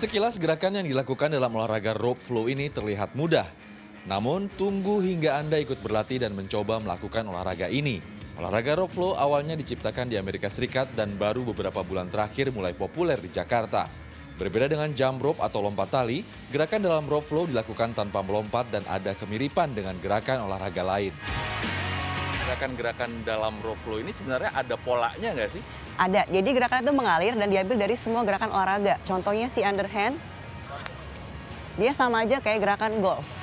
Sekilas 0.00 0.40
gerakan 0.40 0.80
yang 0.80 0.88
dilakukan 0.88 1.28
dalam 1.28 1.52
olahraga 1.52 1.92
rope 1.92 2.24
flow 2.24 2.48
ini 2.48 2.72
terlihat 2.72 3.12
mudah. 3.12 3.44
Namun 4.08 4.48
tunggu 4.56 5.04
hingga 5.04 5.36
Anda 5.36 5.60
ikut 5.60 5.76
berlatih 5.84 6.24
dan 6.24 6.32
mencoba 6.32 6.80
melakukan 6.80 7.28
olahraga 7.28 7.68
ini. 7.68 8.00
Olahraga 8.40 8.80
rope 8.80 8.96
flow 8.96 9.12
awalnya 9.12 9.52
diciptakan 9.60 10.08
di 10.08 10.16
Amerika 10.16 10.48
Serikat 10.48 10.88
dan 10.96 11.20
baru 11.20 11.44
beberapa 11.52 11.84
bulan 11.84 12.08
terakhir 12.08 12.48
mulai 12.48 12.72
populer 12.72 13.20
di 13.20 13.28
Jakarta. 13.28 13.92
Berbeda 14.40 14.72
dengan 14.72 14.88
jump 14.96 15.20
rope 15.20 15.44
atau 15.44 15.60
lompat 15.60 15.92
tali, 15.92 16.24
gerakan 16.48 16.80
dalam 16.80 17.04
rope 17.04 17.28
flow 17.28 17.44
dilakukan 17.44 17.92
tanpa 17.92 18.24
melompat 18.24 18.72
dan 18.72 18.80
ada 18.88 19.12
kemiripan 19.12 19.76
dengan 19.76 20.00
gerakan 20.00 20.48
olahraga 20.48 20.80
lain. 20.80 21.12
Gerakan-gerakan 22.50 23.22
dalam 23.22 23.54
rope 23.62 23.78
flow 23.86 24.02
ini 24.02 24.10
sebenarnya 24.10 24.50
ada 24.50 24.74
polanya 24.74 25.30
nggak 25.38 25.54
sih? 25.54 25.62
Ada, 25.94 26.26
jadi 26.26 26.50
gerakan 26.50 26.82
itu 26.82 26.90
mengalir 26.90 27.38
dan 27.38 27.46
diambil 27.46 27.78
dari 27.78 27.94
semua 27.94 28.26
gerakan 28.26 28.50
olahraga. 28.50 28.98
Contohnya 29.06 29.46
si 29.46 29.62
underhand, 29.62 30.18
dia 31.78 31.94
sama 31.94 32.26
aja 32.26 32.42
kayak 32.42 32.58
gerakan 32.58 32.98
golf. 32.98 33.38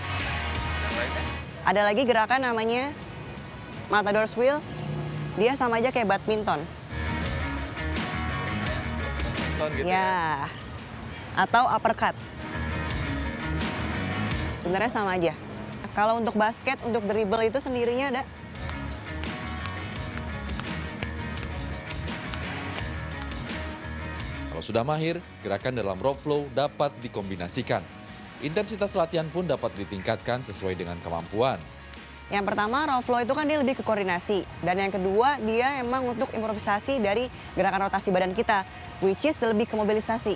Ada 1.64 1.88
lagi 1.88 2.04
gerakan 2.04 2.52
namanya 2.52 2.92
matador's 3.88 4.36
wheel, 4.36 4.60
dia 5.40 5.56
sama 5.56 5.80
aja 5.80 5.88
kayak 5.88 6.12
badminton. 6.12 6.60
Nonton 9.40 9.70
gitu 9.72 9.88
ya. 9.88 10.52
Atau 11.40 11.64
uppercut. 11.64 12.12
Sebenarnya 14.60 14.92
sama 14.92 15.16
aja. 15.16 15.32
Kalau 15.96 16.20
untuk 16.20 16.36
basket, 16.36 16.76
untuk 16.84 17.08
dribble 17.08 17.48
itu 17.48 17.64
sendirinya 17.64 18.12
ada 18.12 18.24
Kalau 24.58 24.74
sudah 24.74 24.82
mahir, 24.82 25.22
gerakan 25.46 25.78
dalam 25.78 26.02
rope 26.02 26.18
flow 26.18 26.50
dapat 26.50 26.90
dikombinasikan. 27.06 27.78
Intensitas 28.42 28.98
latihan 28.98 29.30
pun 29.30 29.46
dapat 29.46 29.70
ditingkatkan 29.78 30.42
sesuai 30.42 30.74
dengan 30.74 30.98
kemampuan. 31.06 31.62
Yang 32.34 32.42
pertama, 32.50 32.90
raw 32.90 32.98
flow 32.98 33.22
itu 33.22 33.38
kan 33.38 33.46
dia 33.46 33.62
lebih 33.62 33.78
ke 33.78 33.86
koordinasi. 33.86 34.50
Dan 34.66 34.82
yang 34.82 34.90
kedua, 34.90 35.38
dia 35.46 35.78
emang 35.78 36.10
untuk 36.10 36.34
improvisasi 36.34 36.98
dari 36.98 37.30
gerakan 37.54 37.86
rotasi 37.86 38.10
badan 38.10 38.34
kita. 38.34 38.66
Which 38.98 39.30
is 39.30 39.38
lebih 39.46 39.70
ke 39.70 39.78
mobilisasi. 39.78 40.34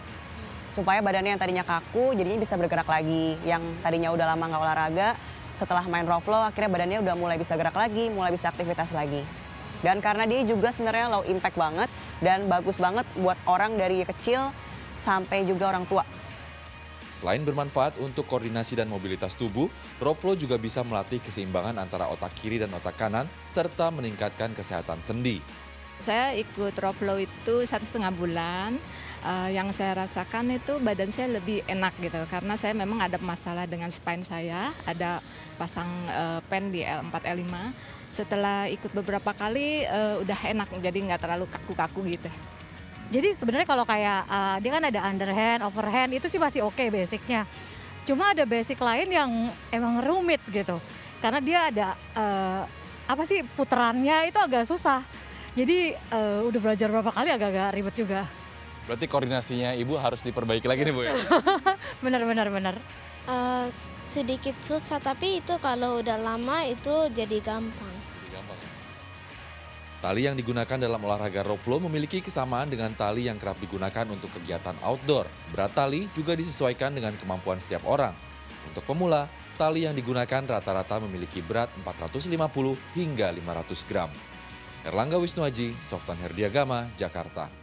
Supaya 0.69 1.01
badannya 1.01 1.33
yang 1.33 1.41
tadinya 1.41 1.65
kaku, 1.65 2.13
jadinya 2.13 2.45
bisa 2.45 2.53
bergerak 2.61 2.85
lagi. 2.85 3.41
Yang 3.41 3.73
tadinya 3.81 4.13
udah 4.13 4.37
lama 4.37 4.43
nggak 4.53 4.61
olahraga, 4.61 5.09
setelah 5.57 5.81
main 5.89 6.05
raw 6.05 6.21
flow, 6.21 6.45
akhirnya 6.45 6.69
badannya 6.69 7.01
udah 7.01 7.17
mulai 7.17 7.41
bisa 7.41 7.57
gerak 7.57 7.73
lagi, 7.73 8.13
mulai 8.13 8.29
bisa 8.29 8.53
aktivitas 8.53 8.93
lagi. 8.93 9.40
Dan 9.81 9.97
karena 9.97 10.29
dia 10.29 10.45
juga 10.45 10.69
sebenarnya 10.69 11.09
low 11.09 11.25
impact 11.25 11.57
banget 11.57 11.89
dan 12.21 12.45
bagus 12.45 12.77
banget 12.77 13.05
buat 13.17 13.37
orang 13.49 13.77
dari 13.77 14.05
kecil 14.05 14.53
sampai 14.93 15.45
juga 15.45 15.73
orang 15.73 15.89
tua. 15.89 16.05
Selain 17.11 17.41
bermanfaat 17.45 18.01
untuk 18.01 18.25
koordinasi 18.25 18.81
dan 18.81 18.89
mobilitas 18.89 19.37
tubuh, 19.37 19.69
rope 20.01 20.17
flow 20.17 20.33
juga 20.33 20.57
bisa 20.57 20.81
melatih 20.81 21.21
keseimbangan 21.21 21.77
antara 21.77 22.09
otak 22.09 22.33
kiri 22.33 22.57
dan 22.57 22.73
otak 22.73 22.97
kanan, 22.97 23.29
serta 23.45 23.93
meningkatkan 23.93 24.57
kesehatan 24.57 24.97
sendi. 25.05 25.37
Saya 26.01 26.33
ikut 26.33 26.73
rope 26.81 26.97
flow 26.97 27.21
itu 27.21 27.61
satu 27.61 27.85
setengah 27.85 28.09
bulan. 28.17 28.73
Uh, 29.21 29.53
yang 29.53 29.69
saya 29.69 30.01
rasakan 30.01 30.49
itu 30.49 30.81
badan 30.81 31.13
saya 31.13 31.37
lebih 31.37 31.61
enak 31.69 31.93
gitu 32.01 32.17
karena 32.25 32.57
saya 32.57 32.73
memang 32.73 33.05
ada 33.05 33.21
masalah 33.21 33.69
dengan 33.69 33.93
spine 33.93 34.25
saya, 34.25 34.73
ada 34.89 35.21
pasang 35.61 35.85
uh, 36.09 36.41
pen 36.49 36.73
di 36.73 36.81
L4 36.81 37.29
L5. 37.29 37.53
Setelah 38.09 38.65
ikut 38.73 38.89
beberapa 38.97 39.29
kali 39.29 39.85
uh, 39.85 40.25
udah 40.25 40.39
enak 40.41 40.73
jadi 40.81 40.97
nggak 41.05 41.21
terlalu 41.21 41.45
kaku-kaku 41.53 42.17
gitu. 42.17 42.33
Jadi 43.13 43.37
sebenarnya 43.37 43.67
kalau 43.69 43.85
kayak 43.85 44.25
uh, 44.25 44.57
dia 44.57 44.71
kan 44.73 44.83
ada 44.89 44.99
underhand, 45.05 45.61
overhand 45.69 46.17
itu 46.17 46.25
sih 46.25 46.41
masih 46.41 46.65
oke 46.65 46.73
okay 46.73 46.89
basicnya. 46.89 47.45
Cuma 48.09 48.33
ada 48.33 48.47
basic 48.49 48.81
lain 48.81 49.05
yang 49.05 49.29
emang 49.69 50.01
rumit 50.01 50.41
gitu. 50.49 50.81
Karena 51.21 51.39
dia 51.43 51.59
ada 51.69 51.87
uh, 52.17 52.63
apa 53.05 53.23
sih 53.29 53.45
puterannya 53.53 54.33
itu 54.33 54.39
agak 54.41 54.65
susah. 54.65 55.05
Jadi 55.53 55.93
uh, 56.09 56.47
udah 56.47 56.59
belajar 56.63 56.87
berapa 56.87 57.11
kali 57.13 57.29
agak-agak 57.29 57.69
ribet 57.75 57.95
juga. 57.99 58.40
Berarti 58.89 59.05
koordinasinya 59.05 59.77
ibu 59.77 59.97
harus 59.97 60.25
diperbaiki 60.25 60.65
lagi 60.65 60.81
nih 60.87 60.93
bu 60.93 61.01
ya? 61.05 61.13
benar 62.05 62.25
benar 62.25 62.47
benar. 62.49 62.75
Uh, 63.29 63.69
sedikit 64.09 64.57
susah 64.57 64.97
tapi 64.97 65.39
itu 65.39 65.53
kalau 65.61 66.01
udah 66.01 66.17
lama 66.17 66.65
itu 66.65 67.09
jadi 67.13 67.37
gampang. 67.39 67.95
Gampang 68.33 68.57
ya? 68.57 68.69
Tali 70.01 70.25
yang 70.25 70.33
digunakan 70.33 70.81
dalam 70.81 70.97
olahraga 70.97 71.45
rope 71.45 71.61
flow 71.61 71.77
memiliki 71.77 72.25
kesamaan 72.25 72.73
dengan 72.73 72.89
tali 72.97 73.29
yang 73.29 73.37
kerap 73.37 73.61
digunakan 73.61 74.05
untuk 74.09 74.33
kegiatan 74.41 74.73
outdoor. 74.81 75.29
Berat 75.53 75.77
tali 75.77 76.09
juga 76.17 76.33
disesuaikan 76.33 76.97
dengan 76.97 77.13
kemampuan 77.21 77.61
setiap 77.61 77.85
orang. 77.85 78.17
Untuk 78.65 78.81
pemula, 78.85 79.29
tali 79.61 79.85
yang 79.85 79.93
digunakan 79.93 80.41
rata-rata 80.41 80.97
memiliki 81.05 81.45
berat 81.45 81.69
450 81.85 82.33
hingga 82.97 83.29
500 83.29 83.89
gram. 83.89 84.09
Erlangga 84.81 85.21
Wisnuaji, 85.21 85.77
Softan 85.85 86.17
Herdiagama, 86.17 86.89
Jakarta. 86.97 87.60